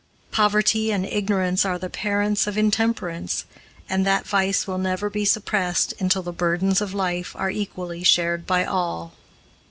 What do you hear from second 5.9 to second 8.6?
until the burdens of life are equally shared